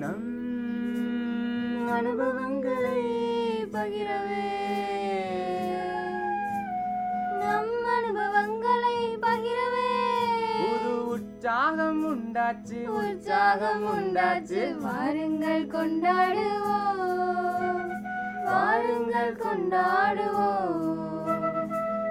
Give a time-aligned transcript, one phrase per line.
[0.00, 4.50] நம் அனுபவங்களை பகிரவே.
[7.38, 9.92] நம் அனுபவங்களை பகிரவே.
[10.58, 12.86] புது உற்சாகம் உண்டாச்சு.
[12.86, 14.78] உற்சாகம் உண்டாச்சு.
[14.78, 17.90] வாருங்கள் கொண்டாடுவோம்.
[18.44, 20.96] வாருங்கள் கொண்டாடுவோம்.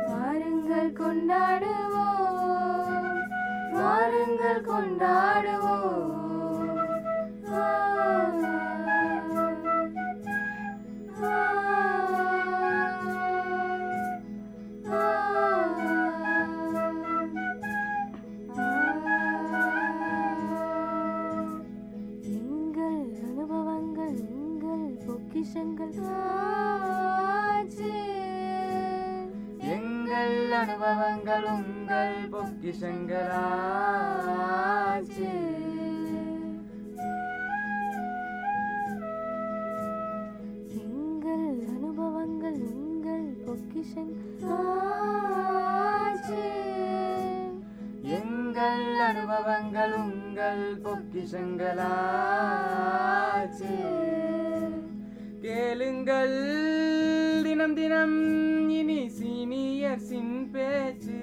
[0.07, 3.19] வாருங்கள் கொண்டாடுவோம்.
[3.71, 6.28] வாருங்கள் கொண்டாடுவோம்.
[33.91, 35.29] பொக்கிஷங்களாச்சு
[40.81, 44.45] எங்கள் அனுபவங்கள் உங்கள் பொக்கிஷங்கள்.
[45.97, 46.43] ஆச்சு.
[48.19, 51.83] எங்கள் அனுபவங்கள் உங்கள் பொக்கிஷங்களாச்சு
[55.45, 56.37] கேளுங்கள்
[57.43, 58.17] தினம் தினம்
[58.79, 61.18] இனி சீனியர்ஸின் பேச்சு.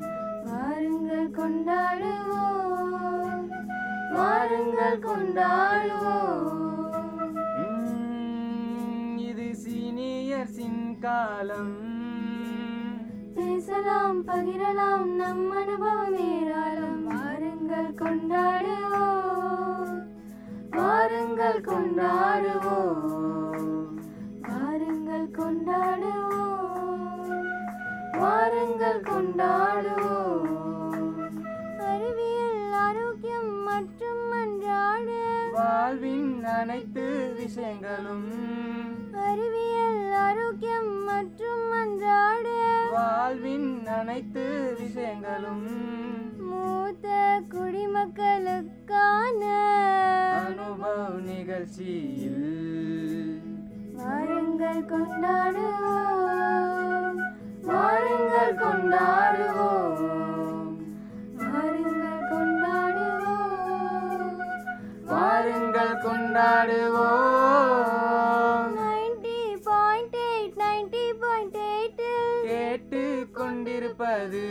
[0.46, 3.50] வாருங்கள் கொண்டாடுவோம்.
[4.12, 6.78] வாருங்கள் கொண்டாடுவோம்.
[9.18, 11.78] இது சீனியர்ஸின் காலம்.
[13.36, 17.04] பேசலாம் பகிரலாம் நம் அனுபவம் ஏராளம்.
[17.04, 20.04] வாருங்கள் கொண்டாடுவோம்.
[20.72, 23.22] வாருங்கள் கொண்டாடுவோம்.
[24.42, 26.23] வாருங்கள் கொண்டாடுவோம்.
[28.94, 30.50] வாருங்கள் கொண்டாடுவோம்
[31.92, 35.08] அறிவியல் ஆரோக்கியம் மற்றும் அன்றாட
[35.56, 37.06] வாழ்வின் அனைத்து
[37.40, 38.28] விஷயங்களும்
[39.24, 42.48] அறிவியல் ஆரோக்கியம் மற்றும் அன்றாட
[42.96, 44.46] வாழ்வின் அனைத்து
[44.82, 45.68] விஷயங்களும்
[46.52, 47.08] மூத்த
[47.56, 49.42] குடிமக்களுக்கான
[50.44, 50.94] அனுபவ
[51.30, 52.46] நிகழ்ச்சியில்
[53.98, 56.73] வாருங்கள் கொண்டாடுவோம்.
[57.66, 60.78] வாருங்கள் கொண்டாடுவோம்.
[61.38, 64.38] வாருங்கள் கொண்டாடுவோம்.
[65.06, 68.80] வாருங்கள் கொண்டாடுவோம்.
[68.80, 74.46] Ninety point eight ninety point எயிட்டில் கேட்டு கொண்டிருப்பது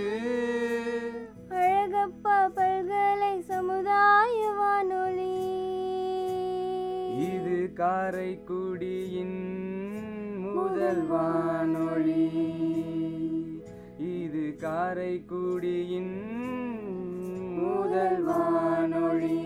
[1.50, 5.38] அழகப்பா பல்கலை சமுதாய வானொலி.
[7.32, 8.41] இது காரைக்குடியின்
[14.62, 16.12] காரைக்குடியின்
[17.58, 19.38] முதல் வானொலி.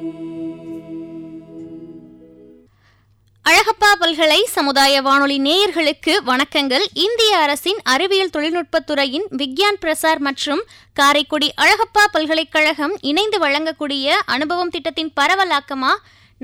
[3.44, 6.84] அழகப்பா பல்கலை சமுதாய வானொலி நேயர்களுக்கு வணக்கங்கள்.
[6.92, 10.62] இந்திய அரசின் அறிவியல் தொழில்நுட்பத்துறையின் விக்யான் பிரசார் மற்றும்
[10.92, 15.94] காரைக்குடி அழகப்பா பல்கலைக்கழகம் இணைந்து வழங்கக்கூடிய அனுபவம் திட்டத்தின் பரவலாக்கமா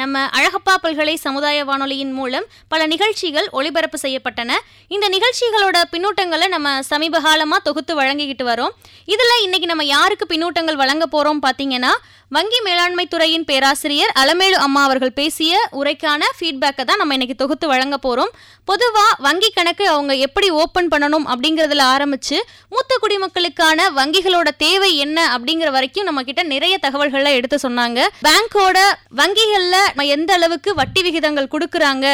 [0.00, 4.52] நம்ம அழகப்பா பல்கலை சமுதாய வானொலியின் மூலம் பல நிகழ்ச்சிகள் ஒளிபரப்பு செய்யப்பட்டன.
[4.94, 8.72] இந்த நிகழ்ச்சிகளோட பின்னூட்டங்களை நம்ம சமீப காலமாக தொகுத்து வழங்கிக்கிட்டு வரோம்.
[9.14, 11.92] இதில் இன்னைக்கு நம்ம யாருக்கு பின்னூட்டங்கள் வழங்க போகிறோம் பார்த்தீங்கன்னா
[12.36, 17.96] வங்கி மேலாண்மை துறையின் பேராசிரியர் அலமேலு அம்மா அவர்கள் பேசிய உரைக்கான ஃபீட்பேக்கை தான் நம்ம இன்னைக்கு தொகுத்து வழங்க
[18.06, 18.30] போகிறோம்
[18.68, 22.36] பொதுவாக வங்கி கணக்கு அவங்க எப்படி ஓப்பன் பண்ணணும் அப்படிங்கிறதுல ஆரம்பித்து
[22.74, 28.00] மூத்த குடிமக்களுக்கான வங்கிகளோட தேவை என்ன அப்படிங்கிற வரைக்கும் நம்ம கிட்ட நிறைய தகவல்களை எடுத்து சொன்னாங்க.
[28.28, 28.78] பேங்கோட
[29.20, 29.81] வங்கிகளில்
[30.14, 32.06] எந்த அளவுக்கு வட்டி விகிதங்கள் கொடுக்குறாங்க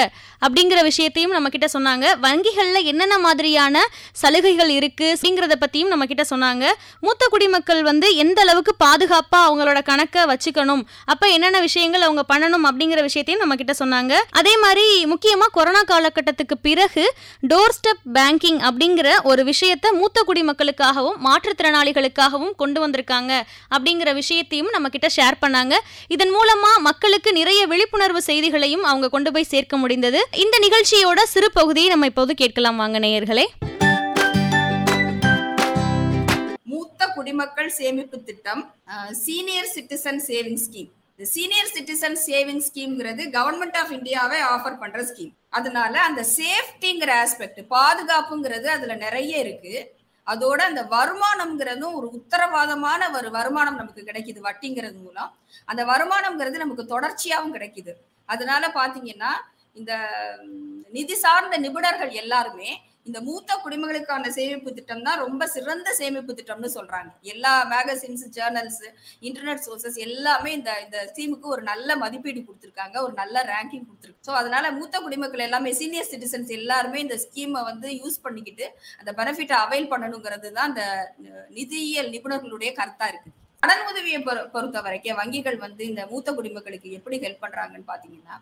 [0.47, 2.07] அப்படிங்கிற விஷயத்தையும் நம்ம கிட்ட சொன்னாங்க.
[2.27, 3.85] வங்கிகளில் என்னென்ன மாதிரியான
[4.23, 6.65] சலுகைகள் இருக்கு அப்படிங்கிறத பற்றியும் நம்ம கிட்ட சொன்னாங்க.
[7.05, 10.83] மூத்த குடிமக்கள் வந்து எந்த அளவுக்கு பாதுகாப்பாக அவங்களோட கணக்கை வச்சுக்கணும்
[11.13, 14.13] அப்போ என்னென்ன விஷயங்கள் அவங்க பண்ணணும் அப்படிங்கிற விஷயத்தையும் நம்ம கிட்ட சொன்னாங்க.
[14.41, 17.05] அதே மாதிரி முக்கியமாக கொரோனா காலகட்டத்துக்கு பிறகு
[17.53, 23.33] டோர் ஸ்டெப் பேங்கிங் அப்படிங்கிற ஒரு விஷயத்தை மூத்த குடிமக்களுக்காகவும் மாற்றுத்திறனாளிகளுக்காகவும் கொண்டு வந்திருக்காங்க
[23.75, 25.75] அப்படிங்கிற விஷயத்தையும் நம்ம கிட்ட ஷேர் பண்ணாங்க.
[26.17, 30.21] இதன் மூலமா மக்களுக்கு நிறைய விழிப்புணர்வு செய்திகளையும் அவங்க கொண்டு போய் சேர்க்க முடிந்தது.
[30.45, 33.47] இந்த நிகழ்ச்சியோட சிறு பகுதியை நம்ம இப்போது கேட்கலாம் வாங்க நேயர்களே.
[36.73, 38.63] மூத்த குடிமக்கள் சேமிப்பு திட்டம்
[39.25, 45.33] சீனியர் சிட்டிசன் சேவிங் ஸ்கீம் இந்த சீனியர் சிட்டிசன் சேவிங் ஸ்கீம்ங்கிறது கவர்மெண்ட் ஆஃப் இந்தியாவே ஆஃபர் பண்ற ஸ்கீம்
[45.49, 49.75] அதனால அந்த சேஃப்டிங்கிற ஆஸ்பெக்ட் பாதுகாப்புங்கிறது அதுல நிறைய இருக்கு.
[50.33, 55.31] அதோட அந்த வருமானம்ங்கிறதும் ஒரு உத்தரவாதமான ஒரு வருமானம் நமக்கு கிடைக்குது வட்டிங்கிறது மூலம்.
[55.65, 57.95] அந்த வருமானம்ங்கிறது நமக்கு தொடர்ச்சியாகவும் கிடைக்குது.
[58.29, 59.33] அதனால பாத்தீங்கன்னா
[59.75, 59.93] இந்த
[60.91, 62.71] நிதி சார்ந்த நிபுணர்கள் எல்லாருமே
[63.09, 67.11] இந்த மூத்த குடிமகளுக்கான சேமிப்பு திட்டம் தான் ரொம்ப சிறந்த சேமிப்பு திட்டம்னு சொல்றாங்க.
[67.33, 68.83] எல்லா மேகசின்ஸ் ஜேர்னல்ஸ்
[69.29, 72.97] இன்டர்நெட் சோர்சஸ் எல்லாமே இந்த இந்த ஸ்கீமுக்கு ஒரு நல்ல மதிப்பீடு கொடுத்துருக்காங்க.
[73.07, 74.25] ஒரு நல்ல ரேங்கிங் கொடுத்துருக்கு.
[74.29, 78.69] ஸோ அதனால மூத்த குடிமக்கள் எல்லாமே சீனியர் சிட்டிசன்ஸ் எல்லாருமே இந்த ஸ்கீமை வந்து யூஸ் பண்ணிக்கிட்டு
[79.01, 80.85] அந்த பெனிஃபிட்டை அவைல் பண்ணணுங்கிறது தான் அந்த
[81.59, 83.31] நிதியியல் நிபுணர்களுடைய கருத்தா இருக்கு.
[83.63, 84.19] கடன் உதவியை
[84.55, 88.37] பொறுத்த வரைக்கும் வங்கிகள் வந்து இந்த மூத்த குடிமக்களுக்கு எப்படி ஹெல்ப் பண்றாங்கன்னு பாத்தீங்கன்னா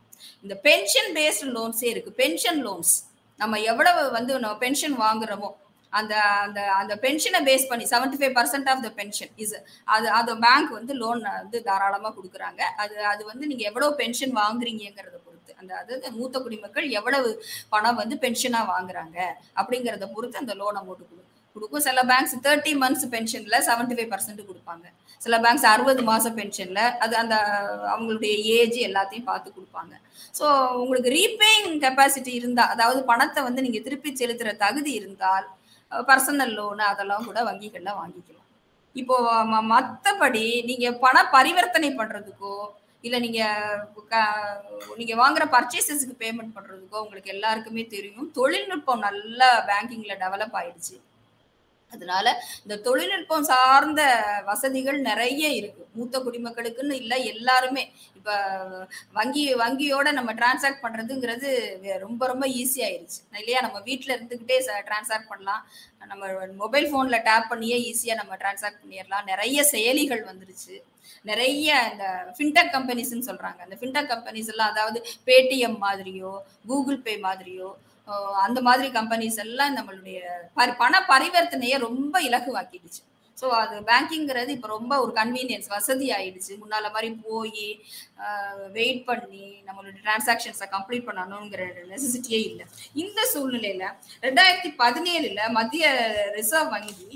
[0.45, 2.11] இந்த பென்ஷன் பேஸ்டு லோன்ஸே இருக்கு.
[2.23, 2.95] பென்ஷன் லோன்ஸ்
[3.41, 5.51] நம்ம எவ்வளவு வந்து நம்ம பென்ஷன் வாங்குறோமோ
[5.93, 9.55] அந்த அந்த அந்த பென்ஷனை பேஸ் பண்ணி seventy five percent of the pension is
[9.95, 12.61] அது அது பேங்க் வந்து லோன் வந்து தாராளமாக கொடுக்குறாங்க.
[12.83, 17.31] அது அது வந்து நீங்கள் எவ்வளோ பென்ஷன் வாங்குறீங்கிறத பொறுத்து அந்த அதாவது மூத்த குடிமக்கள் எவ்வளவு
[17.75, 19.19] பணம் வந்து பென்ஷனாக வாங்குறாங்க
[19.61, 21.36] அப்படிங்கிறத பொறுத்து அந்த லோன் அமௌண்ட் கொடுக்கும்.
[21.57, 21.81] கொடுக்கும்.
[21.81, 24.87] சில பேங்க்ஸ் தேர்ட்டி மந்த்ஸ் பென்ஷன்ல செவன்டி ஃபைவ் பர்சன்ட் கொடுப்பாங்க.
[25.19, 27.37] சில பேங்க்ஸ் அறுபது மாசம் பென்ஷன்ல அது அந்த
[27.97, 29.95] அவங்களுடைய ஏஜ் எல்லாத்தையும் பார்த்து கொடுப்பாங்க.
[30.39, 35.47] ஸோ உங்களுக்கு ரீபேயிங் கெப்பாசிட்டி இருந்தா அதாவது பணத்தை வந்து நீங்க திருப்பி செலுத்துற தகுதி இருந்தால்
[35.91, 38.45] பர்சனல் லோனு அதெல்லாம் கூட வங்கிகள்ல வாங்கிக்கலாம்.
[38.93, 42.55] இப்போ ம- மத்தபடி நீங்க பண பரிவர்த்தனை பண்றதுக்கோ
[43.01, 44.63] இல்லை நீங்கள் க-
[44.97, 48.31] நீங்க வாங்குற பர்ச்சேசஸ்க்கு பேமெண்ட் பண்றதுக்கோ உங்களுக்கு எல்லாருக்குமே தெரியும்.
[48.31, 50.97] தொழில்நுட்பம் நல்லா பேங்கிங்ல டெவலப் ஆயிடுச்சு.
[51.93, 54.03] அதனால இந்த தொழில்நுட்பம் சார்ந்த
[54.45, 55.87] வசதிகள் நிறைய இருக்கு.
[55.93, 57.93] மூத்த குடிமக்களுக்குன்னு இல்லை எல்லாருமே.
[58.15, 61.51] இப்ப வங்கி வங்கியோட நம்ம டிரான்சாக்ட் பண்றதுங்கிறது
[61.99, 63.21] ரொம்ப ரொம்ப ஈஸி ஆயிருச்சு.
[63.33, 63.61] இல்லையா?
[63.61, 65.67] நம்ம வீட்டுல இருந்துகிட்டே டிரான்சாக்ட் பண்ணலாம்.
[66.07, 70.77] நம்ம மொபைல் போன்ல டேப் பண்ணியே ஈஸியா நம்ம டிரான்சாக்ட் பண்ணிடலாம் நிறைய செயலிகள் வந்துருச்சு.
[71.23, 73.59] நிறைய இந்த ஃபின்டெக் கம்பெனிஸ்ன்னு சொல்றாங்க.
[73.59, 77.71] அந்த ஃபின்டெக் கம்பெனிஸ் எல்லாம் அதாவது பேடிஎம் மாதிரியோ கூகுள் பே மாதிரியோ
[78.47, 80.21] அந்த மாதிரி கம்பெனிஸ் எல்லாம் நம்மளுடைய
[80.81, 83.03] பண பரிவர்த்தனையை ரொம்ப இலகுவாக்கிடுச்சு.
[83.41, 87.67] ஸோ அது பேங்கிங்கிறது இப்போ ரொம்ப ஒரு கன்வீனியன்ஸ் வசதி ஆயிடுச்சு முன்னால மாதிரி போய்
[88.77, 92.67] வெயிட் பண்ணி நம்மளுடைய டிரான்சாக்ஷன்ஸை கம்ப்ளீட் பண்ணணுங்கிற நெசசிட்டியே இல்லை.
[93.03, 93.85] இந்த சூழ்நிலையில
[94.27, 95.87] ரெண்டாயிரத்தி பதினேழுல மத்திய
[96.39, 97.09] ரிசர்வ் வங்கி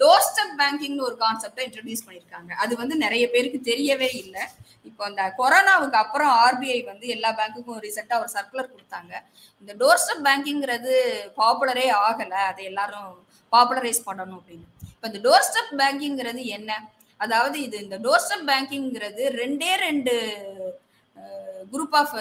[0.00, 2.50] டோர் ஸ்டெப் பேங்கிங்னு ஒரு கான்செப்டை இன்ட்ரடியூஸ் பண்ணியிருக்காங்க.
[2.64, 4.44] அது வந்து நிறைய பேருக்கு தெரியவே இல்லை.
[4.88, 9.12] இப்போ அந்த கொரோனாவுக்கு அப்புறம் ஆர்பிஐ வந்து எல்லா பேங்க்குக்கும் ரீசெண்டாக ஒரு சர்க்குலர் கொடுத்தாங்க.
[9.60, 10.94] இந்த டோர் ஸ்டெப் பேங்கிங்கிறது
[11.40, 12.40] பாப்புலரே ஆகலை.
[12.50, 13.12] அதை எல்லாரும்
[13.54, 14.66] பாப்புலரைஸ் பண்ணணும் அப்படின்னு.
[14.94, 16.72] இப்போ இந்த டோர் ஸ்டெப் பேங்கிங்கிறது என்ன?
[17.24, 20.14] அதாவது இது இந்த டோர் ஸ்டெப் பேங்கிங்கிறது ரெண்டே ரெண்டு
[21.72, 22.14] குரூப் ஆஃப்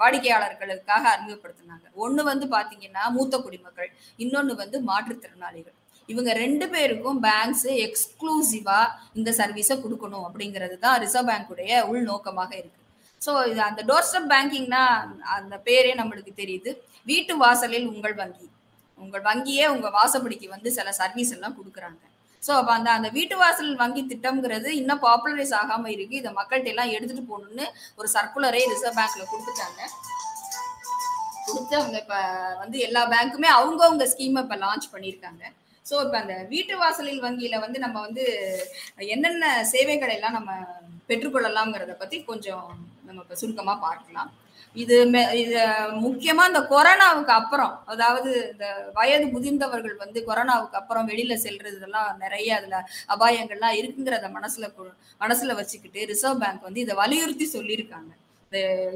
[0.00, 1.86] வாடிக்கையாளர்களுக்காக அறிமுகப்படுத்தினாங்க.
[2.04, 3.90] ஒன்று வந்து பார்த்தீங்கன்னா மூத்த குடிமக்கள்
[4.24, 5.76] இன்னொன்று வந்து மாற்றுத்திறனாளிகள்.
[6.12, 8.80] இவங்க ரெண்டு பேருக்கும் பேங்க்ஸ் எக்ஸ்க்ளூசிவா
[9.18, 12.76] இந்த சர்வீஸை கொடுக்கணும் அப்படிங்கிறது தான் ரிசர்வ் பேங்குடைய உள்நோக்கமாக இருக்கு.
[13.24, 14.82] ஸோ இது அந்த டோர் ஸ்டெப் பேங்கிங்னா
[15.36, 16.70] அந்த பேரே நம்மளுக்கு தெரியுது.
[17.10, 18.46] வீட்டு வாசலில் உங்கள் வங்கி.
[19.02, 22.02] உங்கள் வங்கியே உங்க வாசப்படிக்கு வந்து சில சர்வீஸ் எல்லாம் கொடுக்குறாங்க.
[22.42, 26.14] ஸோ அப்போ அந்த அந்த வீட்டு வாசல் வங்கி திட்டம்ங்கிறது இன்னும் பாப்புலரைஸ் ஆகாம இருக்கு.
[26.22, 27.66] இதை மக்கள்கிட்ட எல்லாம் எடுத்துட்டு போகணும்னு
[28.00, 29.80] ஒரு சர்க்குலரே ரிசர்வ் பேங்க்ல கொடுத்துட்டாங்க.
[31.46, 32.18] கொடுத்து அவங்க இப்போ
[32.62, 35.44] வந்து எல்லா பேங்க்குமே அவங்கவுங்க ஸ்கீமை இப்போ லான்ச் பண்ணியிருக்காங்க.
[35.88, 38.24] ஸோ இப்போ அந்த வீட்டு வாசலில் வங்கியில வந்து நம்ம வந்து
[39.08, 40.50] என்னென்ன சேவைகள் எல்லாம் நம்ம
[41.08, 42.66] பெற்றுக்கொள்ளலாம்ங்கிறத பத்தி கொஞ்சம்
[43.04, 44.30] நம்ம இப்போ சுருக்கமா பார்க்கலாம்.
[44.76, 44.96] இது
[45.42, 45.60] இது
[46.02, 52.56] முக்கியமா இந்த கொரோனாவுக்கு அப்புறம் அதாவது இந்த வயது முதிர்ந்தவர்கள் வந்து கொரோனாவுக்கு அப்புறம் வெளியில செல்றது இதெல்லாம் நிறைய
[52.56, 52.76] அதுல
[53.08, 58.10] அபாயங்கள்லாம் இருக்குங்கிறத மனசுல கொ- மனசுல வச்சுக்கிட்டு ரிசர்வ் பேங்க் வந்து இதை வலியுறுத்தி சொல்லியிருக்காங்க.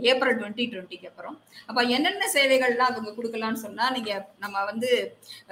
[0.02, 1.37] ஏப்ரல் டுவெண்ட்டி டுவெண்ட்டிக்கு அப்புறம்.
[1.66, 4.90] அப்போ என்னென்ன சேவைகள்லாம் அவங்க கொடுக்கலாம்னு சொன்னால் நீங்கள் நம்ம வந்து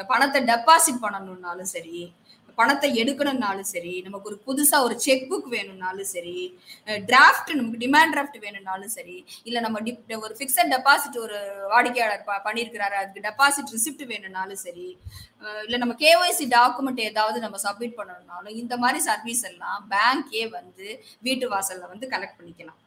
[0.09, 2.01] பணத்தை டெபாசிட் பண்ணணும்னாலும் சரி
[2.59, 6.35] பணத்தை எடுக்கணும்னாலும் சரி நமக்கு ஒரு புதுசாக ஒரு செக் புக் வேணும்னாலும் சரி
[7.07, 11.39] டிராஃப்ட் நமக்கு டிமாண்ட் டிராஃப்ட் வேணும்னாலும் சரி இல்லை நம்ம டிப் ஒரு ஃபிக்ஸட் டெபாசிட் ஒரு
[11.69, 14.89] வாடிக்கையாளர் ப- பண்ணியிருக்கிறாரு அதுக்கு டெபாசிட் ரிசிப்ட் வேணும்னாலும் சரி
[15.65, 20.89] இல்லை நம்ம கேஒய்சி டாக்குமெண்ட் ஏதாவது நம்ம சப்மிட் பண்ணணும்னாலும் இந்த மாதிரி சர்வீஸ் எல்லாம் பேங்க்கே வந்து
[21.23, 22.79] வீட்டு வாசலில் வந்து கலெக்ட் பண்ணிக்கலாம்.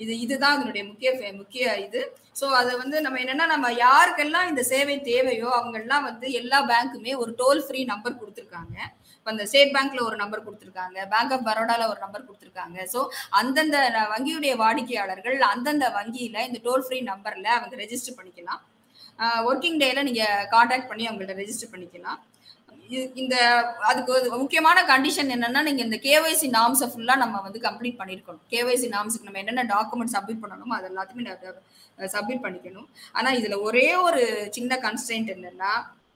[0.00, 2.00] இது இதுதான் அதனுடைய முக்கிய ஃபே- முக்கிய இது.
[2.40, 7.34] ஸோ அதை வந்து நம்ம என்னன்னா நம்ம யாருக்கெல்லாம் இந்த சேவை தேவையோ அவங்கெல்லாம் வந்து எல்லா பேங்க்குமே ஒரு
[7.38, 8.76] டோல் ஃப்ரீ நம்பர் கொடுத்துருக்காங்க.
[9.16, 12.78] இப்போ அந்த ஸ்டேட் பேங்க்ல ஒரு நம்பர் கொடுத்துருக்காங்க பேங்க் ஆஃப் பரோடால ஒரு நம்பர் கொடுத்துருக்காங்க.
[12.92, 13.00] ஸோ
[13.40, 13.76] அந்தந்த
[14.14, 18.62] வங்கியுடைய வாடிக்கையாளர்கள் அந்தந்த வங்கியில இந்த டோல் ஃப்ரீ நம்பர்ல அவங்க ரெஜிஸ்டர் பண்ணிக்கலாம்.
[19.48, 22.18] ஒர்க்கிங் டேல நீங்க காண்டாக்ட் பண்ணி அவங்கள்ட்ட ரெஜிஸ்டர் பண்ணிக்கலாம்.
[23.22, 23.34] இந்த
[23.90, 28.44] அதுக்கு முக்கியமான கண்டிஷன் என்னன்னா நீங்க இந்த கேஒய்சி நாம்ஸை ஃபுல்லா நம்ம வந்து கம்ப்ளீட் பண்ணிருக்கணும்.
[28.52, 31.24] கேஒய்சி நாம்ஸுக்கு நம்ம என்னென்ன டாக்குமெண்ட் சப்மிட் பண்ணணுமோ அது எல்லாத்தையுமே
[32.14, 32.88] சப்மிட் பண்ணிக்கணும்.
[33.18, 34.22] ஆனா இதுல ஒரே ஒரு
[34.56, 35.72] சின்ன கன்ஸ்டன்ட் என்னன்னா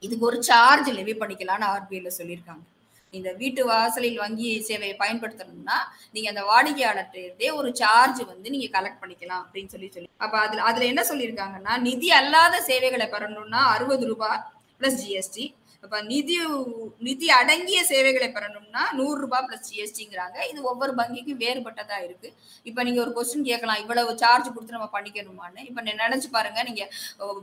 [0.07, 2.64] இதுக்கு ஒரு சார்ஜ் லெவி பண்ணிக்கலாம்னு ஆர்பிஐல சொல்லியிருக்காங்க.
[3.14, 5.76] இந்த வீட்டு வாசலில் வங்கி சேவையை பயன்படுத்தணும்னா
[6.14, 10.09] நீங்க அந்த வாடிக்கையாளர்கிட்டே ஒரு சார்ஜ் வந்து நீங்க கலெக்ட் பண்ணிக்கலாம் அப்படின்னு சொல்லி சொல்லி.
[10.25, 14.40] அப்ப அதுல அதுல என்ன சொல்லியிருக்காங்கன்னா நிதி அல்லாத சேவைகளை பெறணும்னா அறுபது ரூபாய்
[14.81, 15.45] பிளஸ் ஜிஎஸ்டி
[15.84, 16.36] இப்ப நிதி
[17.06, 22.28] நிதி அடங்கிய சேவைகளை பெறணும்னா நூறு ரூபாய் பிளஸ் ஜிஎஸ்டிங்கிறாங்க இது ஒவ்வொரு வங்கிக்கும் வேறுபட்டதா இருக்கு.
[22.70, 23.80] இப்ப நீங்க ஒரு கொஸ்டின் கேட்கலாம்.
[23.82, 25.60] இவ்வளவு சார்ஜ் கொடுத்து நம்ம பண்ணிக்கணுமான்னு.
[25.70, 26.62] இப்ப நினைச்சு பாருங்க.
[26.68, 26.84] நீங்க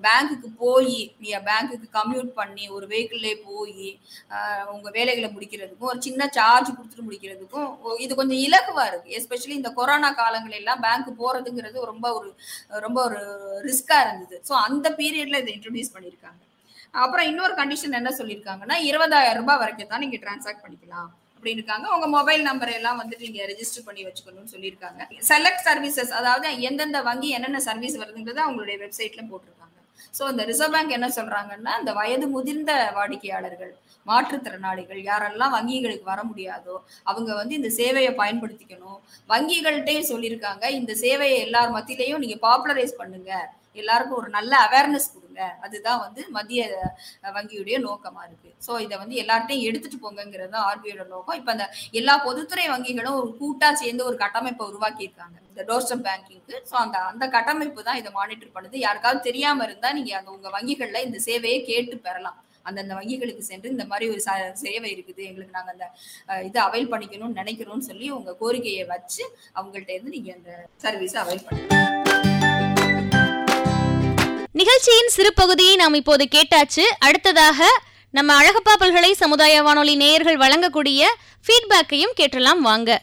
[0.07, 3.87] பேங்க்குக்கு போய் நீங்க பேங்க்குக்கு கம்யூட் பண்ணி ஒரு வெஹிக்கிள்லே போய்
[4.75, 9.15] உங்க வேலைகளை முடிக்கிறதுக்கும் ஒரு சின்ன சார்ஜ் கொடுத்துட்டு முடிக்கிறதுக்கும் இது கொஞ்சம் இலகுவா இருக்கு.
[9.19, 12.31] எஸ்பெஷலி இந்த கொரோனா காலங்கள் எல்லாம் பேங்க் போறதுங்கிறது ரொம்ப ஒரு
[12.85, 13.21] ரொம்ப ஒரு
[13.69, 14.37] ரிஸ்கா இருந்தது.
[14.49, 16.41] ஸோ அந்த பீரியட்ல இதை இன்ட்ரடியூஸ் பண்ணியிருக்காங்க
[16.93, 21.85] அப்புறம் இன்னொரு கண்டிஷன் என்ன சொல்லியிருக்காங்கன்னா இருபதாயிரம் ரூபாய் வரைக்கும் தான் நீங்க டிரான்சாக்ட் பண்ணிக்கலாம் அப்படின்னு இருக்காங்க.
[21.95, 25.01] உங்க மொபைல் நம்பர் எல்லாம் வந்துட்டு நீங்க ரெஜிஸ்டர் பண்ணி வச்சுக்கணும்னு சொல்லியிருக்காங்க.
[25.29, 29.77] செலக்ட் சர்வீசஸ் அதாவது எந்தெந்த வங்கி என்னென்ன சர்வீஸ் வருதுங்கிறத அவங்களுடைய வெப்சைட்ல போட்டிருக்காங்க.
[30.17, 33.73] ஸோ இந்த ரிசர்வ் பேங்க் என்ன சொல்றாங்கன்னா இந்த வயது முதிர்ந்த வாடிக்கையாளர்கள்
[34.09, 36.75] மாற்றுத்திறனாளிகள் யாரெல்லாம் வங்கிகளுக்கு வர முடியாதோ
[37.09, 38.99] அவங்க வந்து இந்த சேவையை பயன்படுத்திக்கணும்.
[39.33, 43.31] வங்கிகள்கிட்டையும் சொல்லியிருக்காங்க இந்த சேவையை எல்லார் மத்தியிலையும் நீங்க பாப்புலரைஸ் பண்ணுங்க.
[43.75, 45.27] எல்லாருக்கும் ஒரு நல்ல அவேர்னஸ் கொடுங்க.
[45.61, 46.61] அதுதான் வந்து மத்திய
[47.35, 48.49] வங்கியுடைய நோக்கமா இருக்கு.
[48.67, 51.37] ஸோ இதை வந்து எல்லார்ட்டையும் எடுத்துட்டு போங்கங்கிறது தான் ஆர்பிஐயோட நோக்கம்.
[51.39, 55.37] இப்போ அந்த எல்லா பொதுத்துறை வங்கிகளும் ஒரு கூட்டா சேர்ந்து ஒரு கட்டமைப்பை உருவாக்கியிருக்காங்க.
[55.49, 56.55] இந்த டோர்ஸ்டம் பேங்கிங்க்கு.
[56.71, 58.77] ஸோ அந்த அந்த கட்டமைப்பு தான் இதை மானிட்டர் பண்ணுது.
[58.79, 62.39] யாருக்காவது தெரியாம இருந்தா நீங்க அந்த உங்க வங்கிகள்ல இந்த சேவையை கேட்டு பெறலாம்.
[62.65, 65.21] அந்தந்த வங்கிகளுக்கு சென்று இந்த மாதிரி ஒரு ச- சேவை இருக்குது.
[65.29, 65.87] எங்களுக்கு நாங்கள் அந்த
[66.39, 69.23] இது இதை அவைல் பண்ணிக்கணும்னு நினைக்கிறோம்னு சொல்லி உங்க கோரிக்கையை வச்சு
[69.55, 70.51] அவங்கள்ட்ட இருந்து நீங்க அந்த
[70.83, 72.30] சர்வீஸை அவைல் பண்ணுங்க
[74.71, 76.83] நிகழ்ச்சியின் சிறு பகுதியை நாம் இப்போது கேட்டாச்சு.
[76.99, 77.63] அடுத்ததாக
[78.11, 81.01] நம்ம அழகப்பா பல்கலை சமுதாய வானொலி நேயர்கள் வழங்கக்கூடிய
[81.45, 83.01] ஃபீட்பேக்கையும் கேட்டலாம் வாங்க.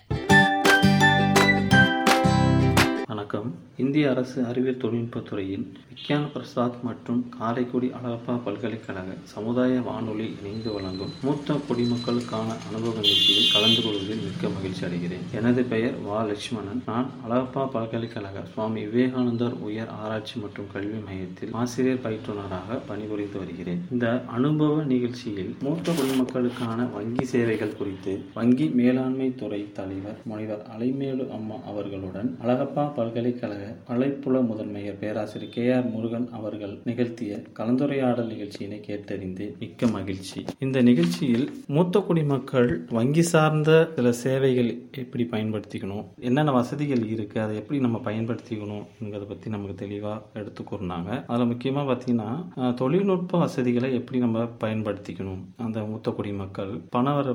[3.07, 3.55] வணக்கம்.
[3.77, 11.13] இந்திய அரசு அறிவியல் தொழில்நுட்பத் துறையின் விக்யான் பிரசாத் மற்றும் காரைக்குடி அழகப்பா பல்கலைக்கழக சமுதாய வானொலி இணைந்து வழங்கும்
[11.23, 15.25] மூத்த குடிமக்களுக்கான அனுபவ நிகழ்ச்சியில் கலந்து கொள்வதில் மிக்க மகிழ்ச்சி அடைகிறேன்.
[15.33, 16.19] எனது பெயர் வா.
[16.23, 16.83] லட்சுமணன்.
[16.87, 23.83] நான் அழகப்பா பல்கலைக்கழக சுவாமி விவேகானந்தர் உயர் ஆராய்ச்சி மற்றும் கல்வி மையத்தில் ஆசிரியர் பயிற்றுனராக பணிபுரிந்து வருகிறேன்.
[23.91, 31.59] இந்த அனுபவ நிகழ்ச்சியில் மூத்த குடிமக்களுக்கான வங்கி சேவைகள் குறித்து வங்கி மேலாண்மை துறை தலைவர் முனைவர் அலைமேலு அம்மா
[31.67, 35.67] அவர்களுடன் அழகப்பா பல்கலைக்கழக அழைப்புல முதன்மையர் பேராசிரியர் கே.
[35.73, 35.87] ஆர்.
[35.95, 40.41] முருகன் அவர்கள் நிகழ்த்திய கலந்துரையாடல் நிகழ்ச்சியினை கேட்டறிந்து மிக்க மகிழ்ச்சி.
[40.67, 44.71] இந்த நிகழ்ச்சியில் மூத்த குடிமக்கள் வங்கி சார்ந்த சில சேவைகள்
[45.03, 51.11] எப்படி பயன்படுத்திக்கணும் என்னென்ன வசதிகள் இருக்கு அதை எப்படி நம்ம பயன்படுத்திக்கணும் என்கிறத பத்தி நமக்கு தெளிவா எடுத்து கூறினாங்க.
[51.27, 57.27] அதுல முக்கியமா பாத்தீங்கன்னா தொழில்நுட்ப வசதிகளை எப்படி நம்ம பயன்படுத்திக்கணும் அந்த மூத்த குடிமக்கள் பணவர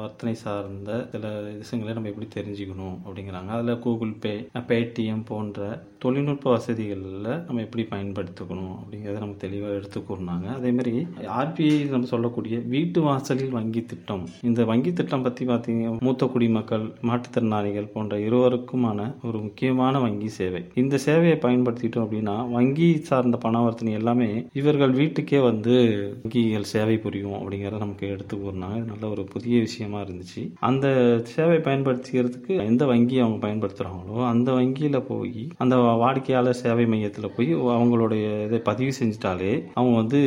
[0.00, 1.24] வர்த்தனை சார்ந்த சில
[1.60, 3.50] விஷயங்களை நம்ம எப்படி தெரிஞ்சுக்கணும் அப்படிங்கிறாங்க.
[3.56, 4.34] அதுல கூகுள் பே
[4.68, 5.58] பேடிஎம் போன்ற
[5.98, 10.92] தொழில்நுட்ப வசதிகளில் நம்ம எப்படி பயன்படுத்திக்கணும் அப்படிங்கிறத நமக்கு தெளிவாக எடுத்து கூறினாங்க அதேமாதிரி
[11.40, 14.22] ஆர்பிஐ நம்ம சொல்லக்கூடிய வீட்டு வாசலில் வங்கி திட்டம்.
[14.48, 20.60] இந்த வங்கி திட்டம் பற்றி பார்த்தீங்க மூத்த குடிமக்கள் மாற்றுத்திறனாளிகள் போன்ற இருவருக்குமான ஒரு முக்கியமான வங்கி சேவை.
[20.82, 24.28] இந்த சேவையை பயன்படுத்திட்டோம் அப்படின்னா வங்கி சார்ந்த பணவர்த்தனை எல்லாமே
[24.60, 25.74] இவர்கள் வீட்டுக்கே வந்து
[26.22, 30.42] வங்கிகள் சேவை புரியும் அப்படிங்கிறத நமக்கு எடுத்து கூறினாங்க இது நல்ல ஒரு புதிய விஷயமா இருந்துச்சு.
[30.70, 30.86] அந்த
[31.34, 37.89] சேவை பயன்படுத்திக்கிறதுக்கு எந்த வங்கி அவங்க பயன்படுத்துகிறாங்களோ அந்த வங்கியில் போய் அந்த வாடிக்கையாளர் சேவை மையத்தில் போய் அவங்க
[37.90, 40.18] அவங்களுடைய இதை பதிவு செஞ்சுட்டாலே அவங்க வந்து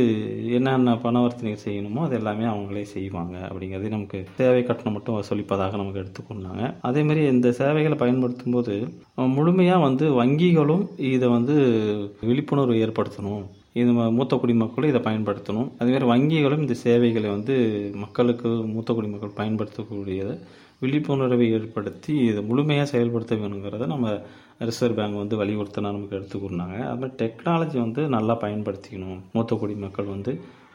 [0.57, 6.63] என்னென்ன பணவர்த்தனை செய்யணுமோ அது எல்லாமே அவங்களே செய்வாங்க அப்படிங்கிறது நமக்கு சேவை கட்டணம் மட்டும் வசூலிப்பதாக நமக்கு எடுத்துக்கொண்டாங்க.
[6.89, 8.75] அதே மாதிரி இந்த சேவைகளை பயன்படுத்தும் போது
[9.37, 11.55] முழுமையாக வந்து வங்கிகளும் இதை வந்து
[12.29, 13.45] விழிப்புணர்வு ஏற்படுத்தணும்.
[13.81, 15.69] இது மூத்த குடிமக்களும் இதை பயன்படுத்தணும்.
[15.79, 17.55] அதேமாதிரி வங்கிகளும் இந்த சேவைகளை வந்து
[18.03, 20.35] மக்களுக்கு மூத்த குடிமக்கள் பயன்படுத்தக்கூடியதை
[20.83, 24.07] விழிப்புணர்வை ஏற்படுத்தி இதை முழுமையாக செயல்படுத்த வேணுங்கிறத நம்ம
[24.69, 29.19] ரிசர்வ் பேங்க் வந்து வலியுறுத்தினா நமக்கு எடுத்துக்கொண்டாங்க அது மாதிரி டெக்னாலஜி வந்து நல்லா பயன்படுத்திக்கணும்.
[29.33, 30.33] மூத்த குடிமக்கள் வந்து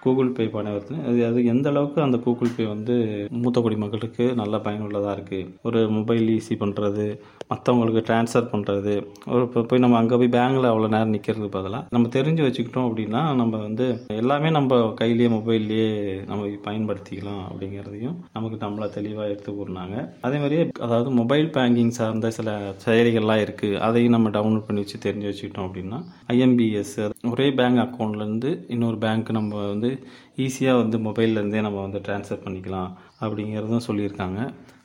[0.08, 2.94] கூகுள் பே பரிவர்த்தனை அது அது எந்த அளவுக்கு அந்த கூகுள் பே வந்து
[3.38, 7.06] மூத்த குடிமக்களுக்கு நல்ல பயனுள்ளதாக இருக்குது ஒரு மொபைல் ஈஸி பண்ணுறது
[7.52, 8.94] மற்றவங்களுக்கு ட்ரான்ஸ்ஃபர் பண்ணுறது
[9.26, 13.22] ஒரு இப்போ போய் நம்ம அங்கே போய் பேங்க்கில் அவ்வளோ நேரம் நிற்கிறதுக்கு பதிலாக நம்ம தெரிஞ்சு வச்சுக்கிட்டோம் அப்படின்னா
[13.34, 15.88] நம்ம வந்து எல்லாமே நம்ம கையிலேயே மொபைல்லையே
[16.26, 19.96] நம்ம பயன்படுத்திக்கலாம் அப்படிங்கிறதையும் நமக்கு நம்மளை தெளிவாக எடுத்து கூறினாங்க.
[20.20, 22.50] அதே மாதிரியே அதாவது மொபைல் பேங்கிங் சார்ந்த சில
[22.84, 26.94] செயலிகள்லாம் இருக்குது அதையும் நம்ம டவுன்லோட் பண்ணி வச்சு தெரிஞ்சு வச்சுக்கிட்டோம் அப்படின்னா ஐஎம்பிஎஸ்
[27.30, 29.90] ஒரே பேங்க் அக்கௌண்ட்லேருந்து இன்னொரு பேங்க் நம்ம வந்து
[30.36, 34.40] ஈஸியாக வந்து மொபைல்லேருந்தே நம்ம வந்து ட்ரான்ஸ்ஃபர் பண்ணிக்கலாம் அப்படிங்கிறதும் சொல்லியிருக்காங்க.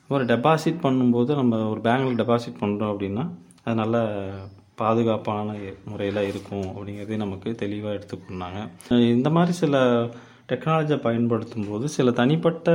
[0.08, 3.24] ஒரு டெபாசிட் பண்ணும்போது நம்ம ஒரு பேங்க்கில் டெபாசிட் பண்ணுறோம் அப்படின்னா
[3.64, 3.96] அது நல்ல
[4.74, 8.60] பாதுகாப்பான முறையில் இருக்கும் அப்படிங்கிறதே நமக்கு தெளிவாக எடுத்துக்கொண்டாங்க
[9.14, 9.76] இந்த மாதிரி சில
[10.50, 12.70] டெக்னாலஜியை பயன்படுத்தும் போது சில தனிப்பட்ட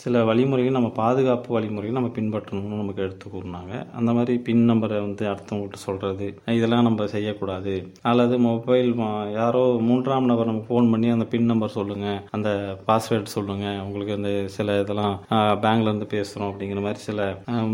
[0.00, 3.72] சில வழிமுறைகள் நம்ம பாதுகாப்பு வழிமுறைகள் நம்ம பின்பற்றணும்னு நமக்கு எடுத்து கூறினாங்க.
[3.98, 6.26] அந்த மாதிரி பின் நம்பரை வந்து அடுத்தவங்கள்ட்ட சொல்கிறது
[6.58, 7.72] இதெல்லாம் நம்ம செய்யக்கூடாது.
[8.10, 8.90] அல்லது மொபைல்
[9.38, 12.50] யாரோ மூன்றாம் நபர் நம்ம ஃபோன் பண்ணி அந்த பின் நம்பர் சொல்லுங்கள் அந்த
[12.90, 15.16] பாஸ்வேர்டு சொல்லுங்கள் உங்களுக்கு அந்த சில இதெல்லாம்
[15.64, 17.26] பேங்க்லேருந்து பேசுகிறோம் அப்படிங்கிற மாதிரி சில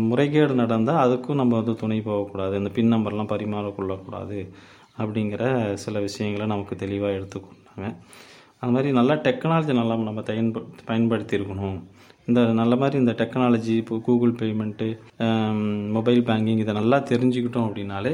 [0.09, 2.55] முறைகேடு நடந்தால் அதுக்கும் நம்ம வந்து துணை போகக்கூடாது.
[2.63, 4.39] இந்த பின் நம்பர்லாம் பரிமாறிக்கொள்ளக்கூடாது
[5.01, 5.43] அப்படிங்கிற
[5.85, 7.93] சில விஷயங்களை நமக்கு தெளிவாக எடுத்துக்கொண்டாங்க
[8.61, 11.77] அது மாதிரி நல்லா டெக்னாலஜி நல்லா நம்ம பயன்ப பயன்படுத்தியிருக்கணும்.
[12.29, 14.87] இந்த நல்ல மாதிரி இந்த டெக்னாலஜி இப்போ கூகுள் பேமெண்ட்டு
[15.97, 18.13] மொபைல் பேங்கிங் இதை நல்லா தெரிஞ்சுக்கிட்டோம் அப்படின்னாலே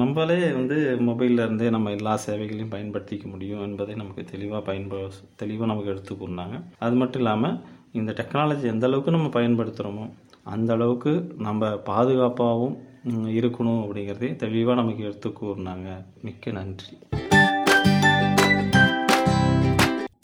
[0.00, 0.76] நம்மளே வந்து
[1.08, 5.00] மொபைல்ல இருந்தே நம்ம எல்லா சேவைகளையும் பயன்படுத்திக்க முடியும் என்பதை நமக்கு தெளிவாக பயன்ப
[5.42, 6.58] தெளிவாக நமக்கு எடுத்து கூறினாங்க.
[6.86, 7.58] அது மட்டும் இல்லாமல்
[8.00, 10.06] இந்த டெக்னாலஜி எந்த அளவுக்கு நம்ம பயன்படுத்துகிறோமோ
[10.56, 11.14] அந்த அளவுக்கு
[11.46, 12.76] நம்ம பாதுகாப்பாகவும்
[13.38, 15.88] இருக்கணும் அப்படிங்கிறதையும் தெளிவாக நமக்கு எடுத்து கூறினாங்க.
[16.28, 16.94] மிக்க நன்றி.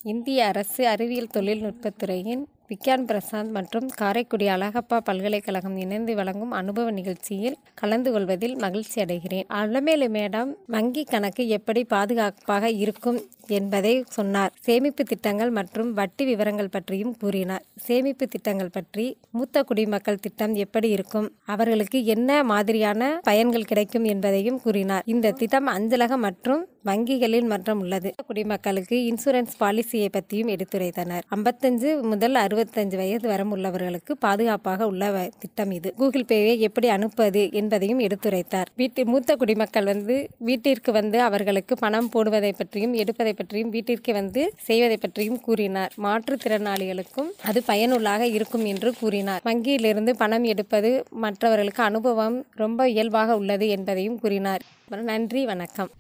[0.05, 8.11] இந்திய அரசு அறிவியல் தொழில்நுட்பத்துறையின் விக்யான் பிரசாந்த் மற்றும் காரைக்குடி அழகப்பா பல்கலைக்கழகம் இணைந்து வழங்கும் அனுபவ நிகழ்ச்சியில் கலந்து
[8.11, 14.53] கொள்வதில் மகிழ்ச்சி அடைகிறேன் அலமேலு மேடம் வங்கி கணக்கு எப்படி பாதுகாப்பாக இருக்கும் என்பதை சொன்னார்.
[14.61, 17.65] சேமிப்பு திட்டங்கள் மற்றும் வட்டி விவரங்கள் பற்றியும் கூறினார்.
[17.77, 21.33] சேமிப்பு திட்டங்கள் பற்றி மூத்த குடிமக்கள் திட்டம் எப்படி இருக்கும்?
[21.45, 25.03] அவர்களுக்கு என்ன மாதிரியான பயன்கள் கிடைக்கும் என்பதையும் கூறினார்.
[25.07, 28.15] இந்த திட்டம் அஞ்சலகம் மற்றும் வங்கிகளில் மற்றும் உள்ளது.
[28.27, 31.23] குடிமக்களுக்கு இன்சூரன்ஸ் பாலிசியை பற்றியும் எடுத்துரைத்தனர்.
[31.37, 35.03] ஐம்பத்தஞ்சு முதல் அறுபத்தஞ்சு வயது வரம் உள்ளவர்களுக்கு பாதுகாப்பாக உள்ள
[35.39, 35.95] திட்டம் இது.
[35.97, 38.67] கூகுள் பேவை எப்படி அனுப்புவது என்பதையும் எடுத்துரைத்தார்.
[38.77, 44.97] வீட்டு மூத்த குடிமக்கள் வந்து வீட்டிற்கு வந்து அவர்களுக்கு பணம் போடுவதை பற்றியும் எடுப்பதை பற்றியும் வீட்டிற்கு வந்து செய்வதை
[44.97, 45.93] பற்றியும் கூறினார்.
[46.03, 49.41] மாற்றுத்திறனாளிகளுக்கும் அது பயனுள்ளாக இருக்கும் என்று கூறினார்.
[49.45, 54.63] வங்கியிலிருந்து பணம் எடுப்பது மற்றவர்களுக்கு அனுபவம் ரொம்ப இயல்பாக உள்ளது என்பதையும் கூறினார்.
[54.89, 55.91] நன்றி வணக்கம்.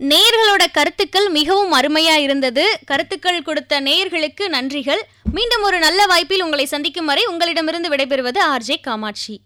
[0.00, 2.78] நேயர்களோட கருத்துக்கள் மிகவும் அருமையா இருந்தது.
[2.86, 5.02] கருத்துக்கள் கொடுத்த நேயர்களுக்கு நன்றிகள்.
[5.32, 9.40] மீண்டும் ஒரு நல்ல வாய்ப்பில் உங்களை சந்திக்கும் வரை உங்களிடமிருந்து விடைபெறுவது ஆர்ஜே காமாட்சி.